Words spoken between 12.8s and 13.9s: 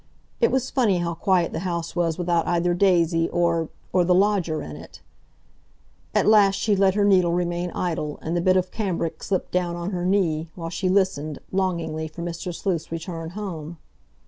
return home.